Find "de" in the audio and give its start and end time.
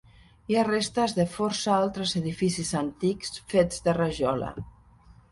1.17-1.25, 3.89-3.95